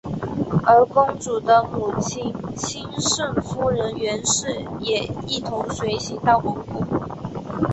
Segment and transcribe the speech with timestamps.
[0.65, 6.83] 而公主的母亲钦圣夫人袁氏也一同随行到蒙古。